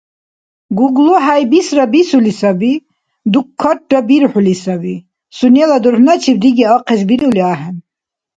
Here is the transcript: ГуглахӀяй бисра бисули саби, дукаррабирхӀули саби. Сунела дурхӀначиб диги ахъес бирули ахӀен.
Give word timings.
ГуглахӀяй 0.77 1.43
бисра 1.51 1.85
бисули 1.93 2.33
саби, 2.39 2.73
дукаррабирхӀули 3.31 4.55
саби. 4.63 4.95
Сунела 5.37 5.77
дурхӀначиб 5.83 6.37
диги 6.43 6.65
ахъес 6.75 7.01
бирули 7.09 7.41
ахӀен. 7.53 7.75